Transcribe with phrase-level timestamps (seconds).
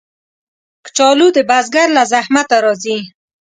[0.85, 2.97] کچالو د بزګر له زحمته راځي